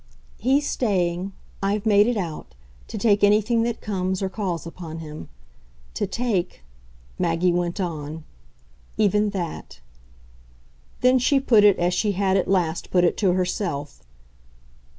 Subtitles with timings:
[0.39, 1.31] "He's staying
[1.61, 2.55] I've made it out
[2.87, 5.29] to take anything that comes or calls upon him.
[5.93, 6.63] To take,"
[7.19, 8.23] Maggie went on,
[8.97, 9.79] "even that."
[11.01, 14.01] Then she put it as she had at last put it to herself.